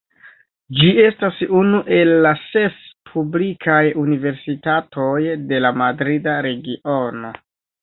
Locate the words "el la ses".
1.97-2.79